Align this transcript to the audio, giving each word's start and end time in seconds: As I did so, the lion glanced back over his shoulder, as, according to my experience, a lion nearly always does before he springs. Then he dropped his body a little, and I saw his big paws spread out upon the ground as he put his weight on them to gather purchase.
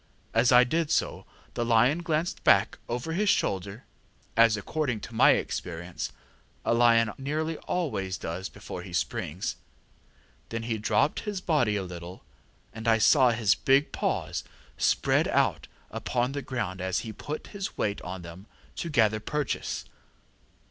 As 0.33 0.51
I 0.51 0.63
did 0.63 0.89
so, 0.89 1.27
the 1.53 1.63
lion 1.63 1.99
glanced 2.01 2.43
back 2.43 2.79
over 2.89 3.13
his 3.13 3.29
shoulder, 3.29 3.85
as, 4.35 4.57
according 4.57 4.99
to 5.01 5.13
my 5.13 5.33
experience, 5.33 6.11
a 6.65 6.73
lion 6.73 7.13
nearly 7.19 7.57
always 7.59 8.17
does 8.17 8.49
before 8.49 8.81
he 8.81 8.93
springs. 8.93 9.57
Then 10.49 10.63
he 10.63 10.79
dropped 10.79 11.19
his 11.19 11.39
body 11.39 11.75
a 11.75 11.83
little, 11.83 12.23
and 12.73 12.87
I 12.87 12.97
saw 12.97 13.29
his 13.29 13.53
big 13.53 13.91
paws 13.91 14.43
spread 14.75 15.27
out 15.27 15.67
upon 15.91 16.31
the 16.31 16.41
ground 16.41 16.81
as 16.81 17.01
he 17.01 17.13
put 17.13 17.49
his 17.53 17.77
weight 17.77 18.01
on 18.01 18.23
them 18.23 18.47
to 18.77 18.89
gather 18.89 19.19
purchase. 19.19 19.85